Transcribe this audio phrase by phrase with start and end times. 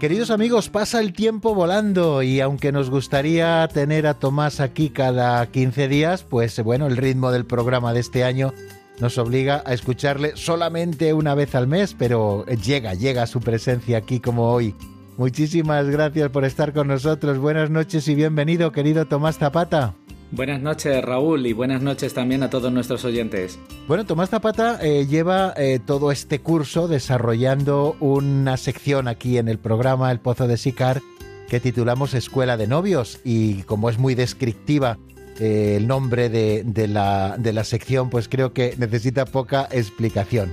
[0.00, 5.46] Queridos amigos, pasa el tiempo volando y aunque nos gustaría tener a Tomás aquí cada
[5.46, 8.54] 15 días, pues bueno, el ritmo del programa de este año
[8.98, 14.20] nos obliga a escucharle solamente una vez al mes, pero llega, llega su presencia aquí
[14.20, 14.74] como hoy.
[15.18, 17.36] Muchísimas gracias por estar con nosotros.
[17.36, 19.96] Buenas noches y bienvenido, querido Tomás Zapata.
[20.32, 23.58] Buenas noches Raúl y buenas noches también a todos nuestros oyentes.
[23.88, 29.58] Bueno, Tomás Zapata eh, lleva eh, todo este curso desarrollando una sección aquí en el
[29.58, 31.00] programa El Pozo de Sicar
[31.48, 34.98] que titulamos Escuela de Novios y como es muy descriptiva
[35.40, 40.52] eh, el nombre de, la, de la sección, pues creo que necesita poca explicación.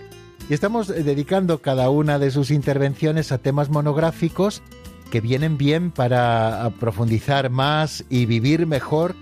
[0.49, 4.63] Y estamos dedicando cada una de sus intervenciones a temas monográficos
[5.11, 9.13] que vienen bien para profundizar más y vivir mejor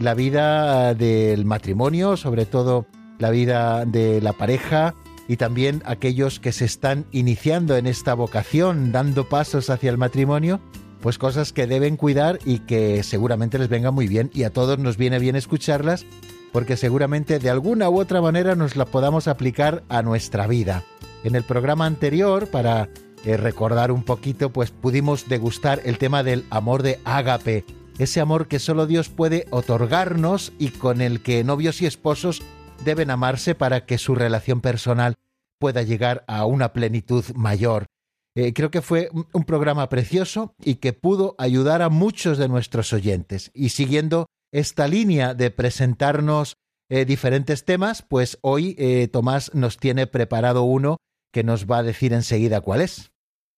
[0.00, 2.86] la vida del matrimonio, sobre todo
[3.18, 4.94] la vida de la pareja
[5.28, 10.58] y también aquellos que se están iniciando en esta vocación, dando pasos hacia el matrimonio,
[11.00, 14.78] pues cosas que deben cuidar y que seguramente les venga muy bien y a todos
[14.78, 16.04] nos viene bien escucharlas
[16.52, 20.82] porque seguramente de alguna u otra manera nos la podamos aplicar a nuestra vida.
[21.22, 22.88] En el programa anterior, para
[23.24, 27.64] eh, recordar un poquito, pues pudimos degustar el tema del amor de ágape,
[28.02, 32.42] ese amor que solo Dios puede otorgarnos y con el que novios y esposos
[32.84, 35.16] deben amarse para que su relación personal
[35.58, 37.86] pueda llegar a una plenitud mayor.
[38.34, 42.92] Eh, creo que fue un programa precioso y que pudo ayudar a muchos de nuestros
[42.92, 43.50] oyentes.
[43.52, 46.56] Y siguiendo esta línea de presentarnos
[46.88, 50.96] eh, diferentes temas, pues hoy eh, Tomás nos tiene preparado uno
[51.32, 53.10] que nos va a decir enseguida cuál es.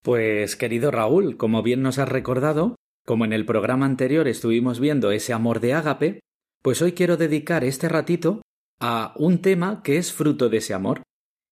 [0.03, 5.11] Pues querido Raúl, como bien nos has recordado, como en el programa anterior estuvimos viendo
[5.11, 6.20] ese amor de ágape,
[6.63, 8.42] pues hoy quiero dedicar este ratito
[8.80, 11.02] a un tema que es fruto de ese amor.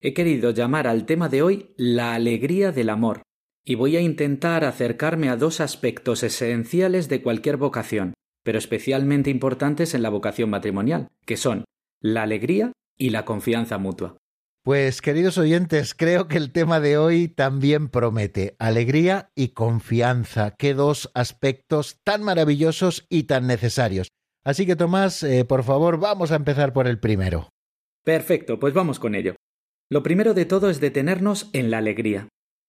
[0.00, 3.22] He querido llamar al tema de hoy la alegría del amor,
[3.64, 9.94] y voy a intentar acercarme a dos aspectos esenciales de cualquier vocación, pero especialmente importantes
[9.94, 11.64] en la vocación matrimonial, que son
[12.00, 14.16] la alegría y la confianza mutua.
[14.62, 20.74] Pues queridos oyentes, creo que el tema de hoy también promete alegría y confianza, qué
[20.74, 24.08] dos aspectos tan maravillosos y tan necesarios.
[24.44, 27.48] Así que Tomás, eh, por favor, vamos a empezar por el primero.
[28.04, 29.34] Perfecto, pues vamos con ello.
[29.90, 32.28] Lo primero de todo es detenernos en la alegría.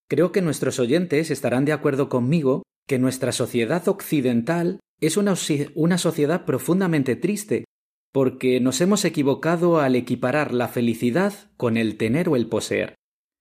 [0.10, 6.46] Creo que nuestros oyentes estarán de acuerdo conmigo que nuestra sociedad occidental es una sociedad
[6.46, 7.66] profundamente triste,
[8.12, 12.96] porque nos hemos equivocado al equiparar la felicidad con el tener o el poseer.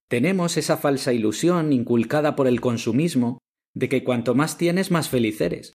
[0.08, 3.38] Tenemos esa falsa ilusión inculcada por el consumismo
[3.74, 5.74] de que cuanto más tienes más feliz eres.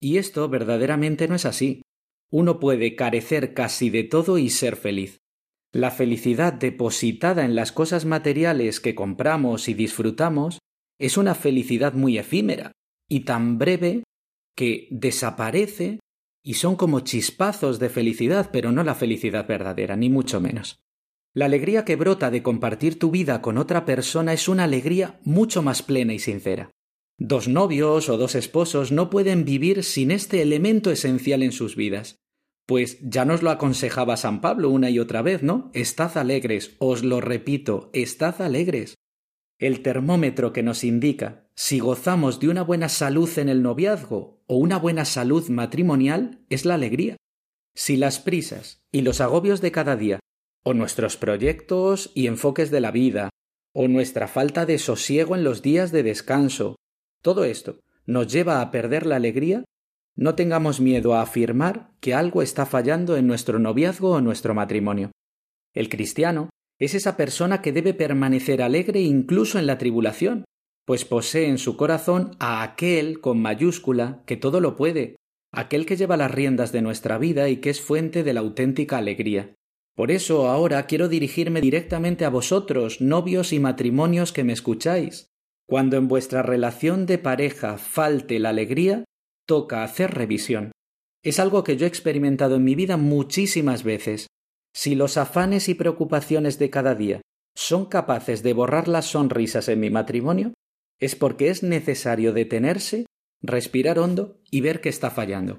[0.00, 1.82] Y esto verdaderamente no es así.
[2.30, 5.18] Uno puede carecer casi de todo y ser feliz.
[5.72, 10.58] La felicidad depositada en las cosas materiales que compramos y disfrutamos
[10.98, 12.72] es una felicidad muy efímera
[13.08, 14.02] y tan breve
[14.56, 16.00] que desaparece
[16.46, 20.78] y son como chispazos de felicidad, pero no la felicidad verdadera, ni mucho menos.
[21.34, 25.60] La alegría que brota de compartir tu vida con otra persona es una alegría mucho
[25.60, 26.70] más plena y sincera.
[27.18, 32.20] Dos novios o dos esposos no pueden vivir sin este elemento esencial en sus vidas.
[32.64, 35.72] Pues ya nos lo aconsejaba San Pablo una y otra vez, ¿no?
[35.74, 38.94] Estad alegres, os lo repito, estad alegres.
[39.58, 44.56] El termómetro que nos indica si gozamos de una buena salud en el noviazgo o
[44.58, 47.16] una buena salud matrimonial es la alegría.
[47.74, 50.20] Si las prisas y los agobios de cada día,
[50.62, 53.30] o nuestros proyectos y enfoques de la vida,
[53.72, 56.76] o nuestra falta de sosiego en los días de descanso,
[57.22, 59.64] todo esto nos lleva a perder la alegría,
[60.16, 65.12] no tengamos miedo a afirmar que algo está fallando en nuestro noviazgo o nuestro matrimonio.
[65.72, 70.44] El cristiano es esa persona que debe permanecer alegre incluso en la tribulación,
[70.84, 75.16] pues posee en su corazón a aquel con mayúscula que todo lo puede,
[75.52, 78.98] aquel que lleva las riendas de nuestra vida y que es fuente de la auténtica
[78.98, 79.54] alegría.
[79.96, 85.28] Por eso ahora quiero dirigirme directamente a vosotros, novios y matrimonios que me escucháis.
[85.66, 89.04] Cuando en vuestra relación de pareja falte la alegría,
[89.46, 90.72] toca hacer revisión.
[91.24, 94.28] Es algo que yo he experimentado en mi vida muchísimas veces.
[94.76, 97.22] Si los afanes y preocupaciones de cada día
[97.54, 100.52] son capaces de borrar las sonrisas en mi matrimonio,
[101.00, 103.06] es porque es necesario detenerse,
[103.40, 105.58] respirar hondo y ver qué está fallando.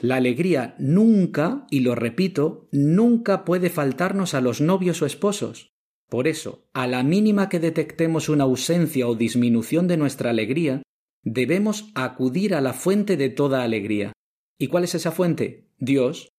[0.00, 5.68] La alegría nunca, y lo repito, nunca puede faltarnos a los novios o esposos.
[6.08, 10.82] Por eso, a la mínima que detectemos una ausencia o disminución de nuestra alegría,
[11.22, 14.14] debemos acudir a la fuente de toda alegría.
[14.58, 15.68] ¿Y cuál es esa fuente?
[15.76, 16.30] Dios.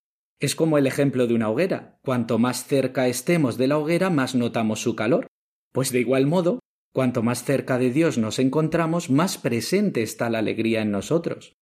[0.42, 1.98] Es como el ejemplo de una hoguera.
[2.04, 5.28] Cuanto más cerca estemos de la hoguera, más notamos su calor.
[5.72, 6.60] Pues de igual modo,
[6.94, 11.54] Cuanto más cerca de Dios nos encontramos, más presente está la alegría en nosotros.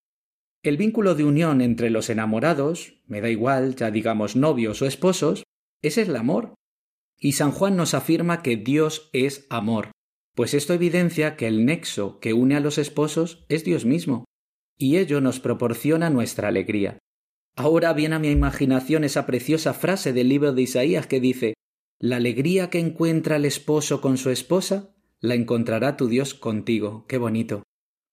[0.64, 5.44] El vínculo de unión entre los enamorados, me da igual, ya digamos novios o esposos,
[5.82, 6.56] es el amor.
[7.18, 9.92] Y San Juan nos afirma que Dios es amor,
[10.36, 14.26] pues esto evidencia que el nexo que une a los esposos es Dios mismo,
[14.78, 16.98] y ello nos proporciona nuestra alegría.
[17.60, 21.56] Ahora viene a mi imaginación esa preciosa frase del libro de Isaías que dice
[22.00, 27.06] La alegría que encuentra el esposo con su esposa, la encontrará tu Dios contigo.
[27.10, 27.64] Qué bonito.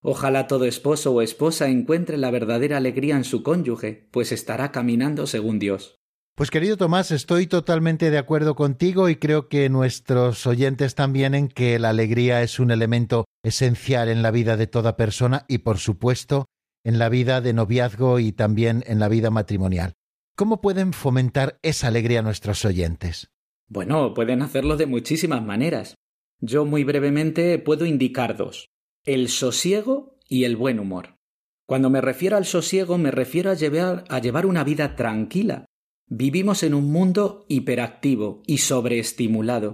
[0.01, 5.27] Ojalá todo esposo o esposa encuentre la verdadera alegría en su cónyuge, pues estará caminando
[5.27, 5.95] según Dios.
[6.35, 11.47] Pues querido Tomás, estoy totalmente de acuerdo contigo y creo que nuestros oyentes también en
[11.47, 15.77] que la alegría es un elemento esencial en la vida de toda persona y por
[15.77, 16.47] supuesto
[16.83, 19.93] en la vida de noviazgo y también en la vida matrimonial.
[20.35, 23.31] ¿Cómo pueden fomentar esa alegría nuestros oyentes?
[23.67, 25.95] Bueno, pueden hacerlo de muchísimas maneras.
[26.39, 28.69] Yo muy brevemente puedo indicar dos,
[29.03, 31.17] el sosiego y el buen humor.
[31.65, 35.65] Cuando me refiero al sosiego me refiero a llevar, a llevar una vida tranquila.
[36.07, 39.73] Vivimos en un mundo hiperactivo y sobreestimulado,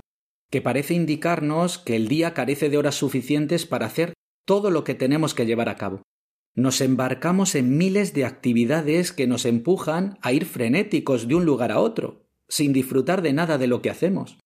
[0.50, 4.14] que parece indicarnos que el día carece de horas suficientes para hacer
[4.46, 6.02] todo lo que tenemos que llevar a cabo.
[6.56, 11.72] Nos embarcamos en miles de actividades que nos empujan a ir frenéticos de un lugar
[11.72, 14.38] a otro, sin disfrutar de nada de lo que hacemos.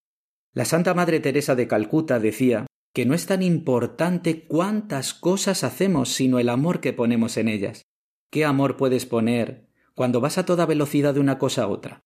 [0.53, 6.09] La Santa Madre Teresa de Calcuta decía que no es tan importante cuántas cosas hacemos,
[6.09, 7.83] sino el amor que ponemos en ellas.
[8.31, 11.99] ¿Qué amor puedes poner cuando vas a toda velocidad de una cosa a otra?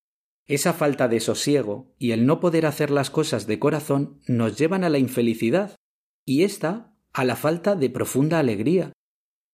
[0.48, 4.84] Esa falta de sosiego y el no poder hacer las cosas de corazón nos llevan
[4.84, 5.76] a la infelicidad
[6.26, 8.92] y esta a la falta de profunda alegría.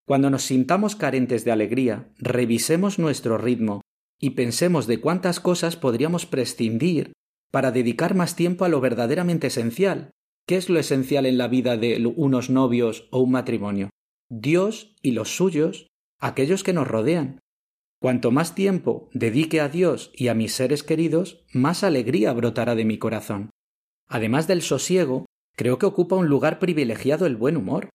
[0.08, 3.82] Cuando nos sintamos carentes de alegría, revisemos nuestro ritmo
[4.22, 7.12] y pensemos de cuántas cosas podríamos prescindir
[7.52, 10.12] para dedicar más tiempo a lo verdaderamente esencial.
[10.48, 13.90] ¿Qué es lo esencial en la vida de unos novios o un matrimonio?
[14.30, 15.88] Dios y los suyos,
[16.22, 17.40] aquellos que nos rodean.
[18.00, 22.86] Cuanto más tiempo dedique a Dios y a mis seres queridos, más alegría brotará de
[22.86, 23.50] mi corazón.
[24.08, 25.26] Además del sosiego,
[25.58, 27.90] creo que ocupa un lugar privilegiado el buen humor.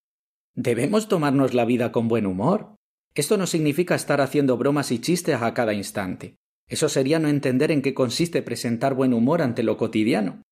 [0.54, 2.76] Debemos tomarnos la vida con buen humor.
[3.14, 6.37] Esto no significa estar haciendo bromas y chistes a cada instante.
[6.69, 10.43] Eso sería no entender en qué consiste presentar buen humor ante lo cotidiano.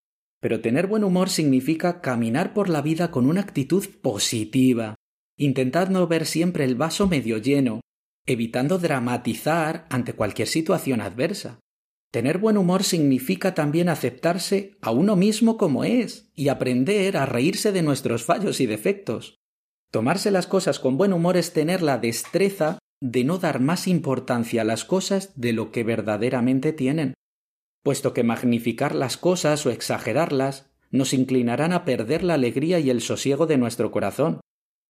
[0.41, 4.95] Pero tener buen humor significa caminar por la vida con una actitud positiva,
[5.37, 7.81] intentando ver siempre el vaso medio lleno,
[8.27, 11.61] evitando dramatizar ante cualquier situación adversa.
[12.11, 17.71] Tener buen humor significa también aceptarse a uno mismo como es y aprender a reírse
[17.71, 19.40] de nuestros fallos y defectos.
[19.91, 24.63] Tomarse las cosas con buen humor es tener la destreza de no dar más importancia
[24.63, 27.15] a las cosas de lo que verdaderamente tienen,
[27.83, 33.01] puesto que magnificar las cosas o exagerarlas nos inclinarán a perder la alegría y el
[33.01, 34.41] sosiego de nuestro corazón.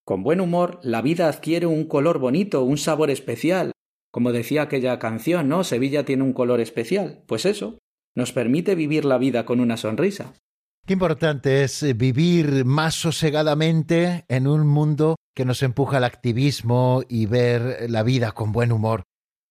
[0.05, 3.71] Con buen humor la vida adquiere un color bonito, un sabor especial.
[4.11, 5.63] Como decía aquella canción, ¿no?
[5.63, 7.23] Sevilla tiene un color especial.
[7.27, 7.79] Pues eso,
[8.15, 10.33] nos permite vivir la vida con una sonrisa.
[10.85, 17.03] Qué importante es eh, vivir más sosegadamente en un mundo que nos empuja al activismo
[17.07, 19.03] y ver la vida con buen humor.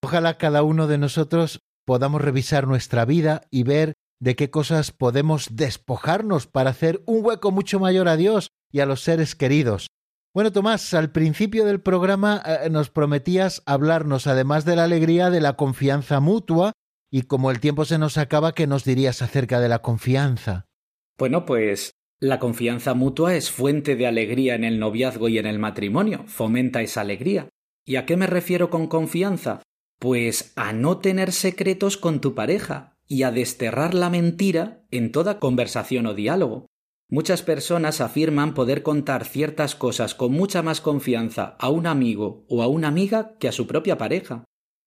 [0.03, 5.55] Ojalá cada uno de nosotros podamos revisar nuestra vida y ver de qué cosas podemos
[5.55, 9.87] despojarnos para hacer un hueco mucho mayor a Dios y a los seres queridos.
[10.33, 15.41] Bueno, Tomás, al principio del programa eh, nos prometías hablarnos, además de la alegría, de
[15.41, 16.73] la confianza mutua,
[17.11, 20.67] y como el tiempo se nos acaba, ¿qué nos dirías acerca de la confianza?
[21.21, 25.59] Bueno, pues la confianza mutua es fuente de alegría en el noviazgo y en el
[25.59, 27.47] matrimonio, fomenta esa alegría.
[27.85, 29.61] ¿Y a qué me refiero con confianza?
[29.99, 35.37] Pues a no tener secretos con tu pareja y a desterrar la mentira en toda
[35.37, 36.65] conversación o diálogo.
[37.07, 42.63] Muchas personas afirman poder contar ciertas cosas con mucha más confianza a un amigo o
[42.63, 44.43] a una amiga que a su propia pareja.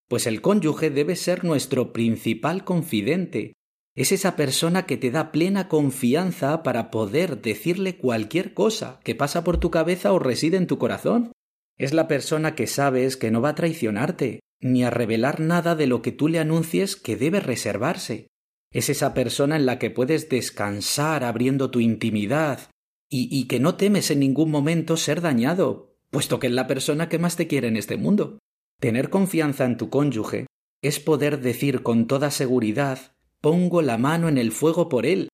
[0.08, 3.52] Pues el cónyuge debe ser nuestro principal confidente,
[3.94, 9.44] es esa persona que te da plena confianza para poder decirle cualquier cosa que pasa
[9.44, 11.32] por tu cabeza o reside en tu corazón.
[11.78, 15.86] Es la persona que sabes que no va a traicionarte, ni a revelar nada de
[15.86, 18.26] lo que tú le anuncies que debe reservarse.
[18.72, 22.70] Es esa persona en la que puedes descansar abriendo tu intimidad
[23.08, 27.08] y, y que no temes en ningún momento ser dañado, puesto que es la persona
[27.08, 28.40] que más te quiere en este mundo.
[28.80, 30.46] Tener confianza en tu cónyuge
[30.82, 33.13] es poder decir con toda seguridad
[33.44, 35.28] pongo la mano en el fuego por él,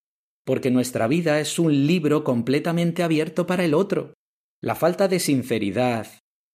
[0.44, 4.14] porque nuestra vida es un libro completamente abierto para el otro.
[4.60, 6.08] La falta de sinceridad,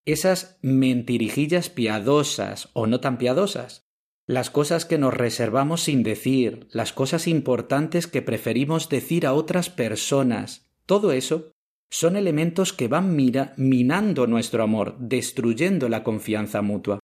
[0.04, 3.86] esas mentirijillas piadosas o no tan piadosas,
[4.26, 9.70] las cosas que nos reservamos sin decir, las cosas importantes que preferimos decir a otras
[9.70, 11.52] personas, todo eso
[11.90, 16.98] son elementos que van minando nuestro amor, destruyendo la confianza mutua.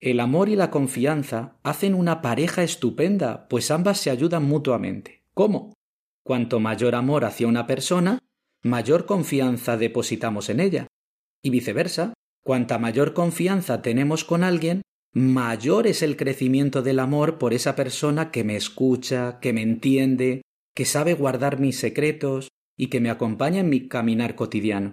[0.00, 5.22] El amor y la confianza hacen una pareja estupenda, pues ambas se ayudan mutuamente.
[5.34, 5.74] ¿Cómo?
[6.24, 8.18] Cuanto mayor amor hacia una persona,
[8.62, 10.86] mayor confianza depositamos en ella.
[11.42, 14.80] Y viceversa, cuanta mayor confianza tenemos con alguien,
[15.12, 20.40] mayor es el crecimiento del amor por esa persona que me escucha, que me entiende,
[20.74, 24.92] que sabe guardar mis secretos y que me acompaña en mi caminar cotidiano.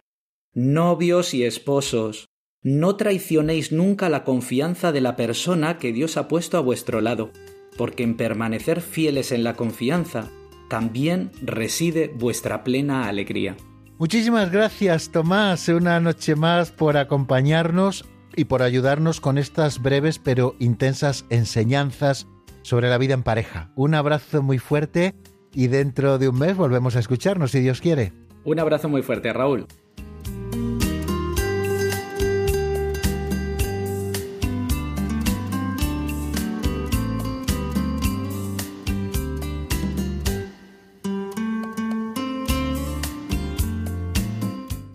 [0.53, 2.25] Novios y esposos,
[2.67, 7.31] no traicionéis nunca la confianza de la persona que Dios ha puesto a vuestro lado,
[7.77, 10.27] porque en permanecer fieles en la confianza
[10.67, 13.55] también reside vuestra plena alegría.
[13.99, 18.03] Muchísimas gracias Tomás, una noche más por acompañarnos
[18.35, 22.27] y por ayudarnos con estas breves pero intensas enseñanzas
[22.63, 23.71] sobre la vida en pareja.
[23.77, 25.15] Un abrazo muy fuerte
[25.53, 28.11] y dentro de un mes volvemos a escucharnos si Dios quiere.
[28.43, 29.67] Un abrazo muy fuerte, Raúl.